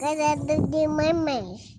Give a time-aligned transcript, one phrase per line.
[0.00, 1.78] Cuidando de mamães.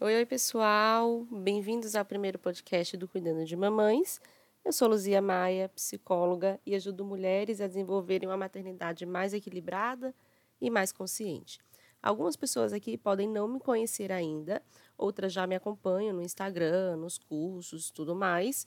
[0.00, 1.26] Oi, oi, pessoal.
[1.30, 4.18] Bem-vindos ao primeiro podcast do Cuidando de Mamães.
[4.64, 10.14] Eu sou Luzia Maia, psicóloga e ajudo mulheres a desenvolverem uma maternidade mais equilibrada
[10.58, 11.58] e mais consciente.
[12.02, 14.62] Algumas pessoas aqui podem não me conhecer ainda,
[14.96, 18.66] outras já me acompanham no Instagram, nos cursos, tudo mais.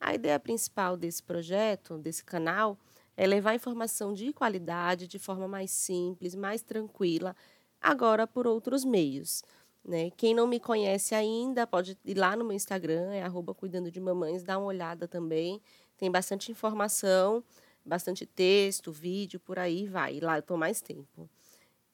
[0.00, 2.78] A ideia principal desse projeto, desse canal,
[3.16, 7.34] é levar informação de qualidade de forma mais simples, mais tranquila,
[7.80, 9.42] agora por outros meios.
[9.84, 10.10] Né?
[10.16, 14.00] Quem não me conhece ainda pode ir lá no meu Instagram, é arroba cuidando de
[14.00, 15.60] mamães, dá uma olhada também.
[15.96, 17.42] Tem bastante informação,
[17.84, 20.20] bastante texto, vídeo, por aí vai.
[20.20, 21.30] Lá eu estou mais tempo.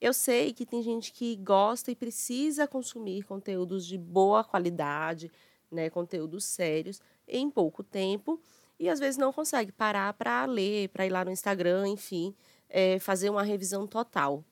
[0.00, 5.30] Eu sei que tem gente que gosta e precisa consumir conteúdos de boa qualidade,
[5.70, 7.00] né, conteúdos sérios,
[7.32, 8.38] em pouco tempo,
[8.78, 12.34] e às vezes não consegue parar para ler, para ir lá no Instagram, enfim,
[12.68, 14.44] é, fazer uma revisão total.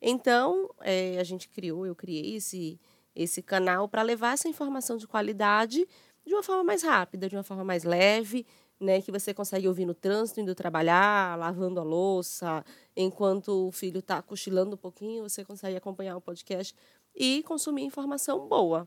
[0.00, 2.78] Então, é, a gente criou, eu criei esse,
[3.14, 5.88] esse canal para levar essa informação de qualidade
[6.26, 8.44] de uma forma mais rápida, de uma forma mais leve,
[8.78, 12.64] né, que você consegue ouvir no trânsito, indo trabalhar, lavando a louça,
[12.94, 16.74] enquanto o filho está cochilando um pouquinho, você consegue acompanhar o podcast
[17.14, 18.86] e consumir informação boa.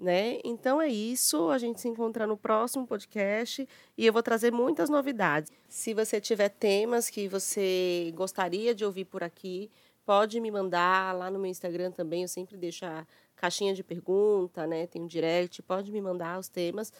[0.00, 0.38] Né?
[0.42, 4.88] Então é isso, a gente se encontra no próximo podcast e eu vou trazer muitas
[4.88, 5.52] novidades.
[5.68, 9.70] Se você tiver temas que você gostaria de ouvir por aqui,
[10.06, 13.06] pode me mandar lá no meu Instagram também, eu sempre deixo a
[13.36, 14.86] caixinha de pergunta, né?
[14.86, 16.90] Tem um direct, pode me mandar os temas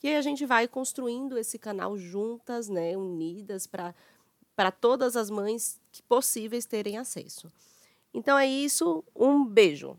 [0.00, 3.94] que a gente vai construindo esse canal juntas, né, unidas para
[4.54, 7.48] para todas as mães possíveis terem acesso.
[8.12, 9.96] Então é isso, um beijo.